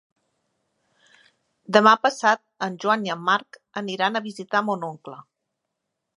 Demà 1.77 1.93
passat 2.05 2.41
en 2.69 2.79
Joan 2.85 3.05
i 3.09 3.15
en 3.17 3.23
Marc 3.29 3.61
aniran 3.83 4.19
a 4.19 4.25
visitar 4.31 4.65
mon 4.71 4.91
oncle. 4.91 5.21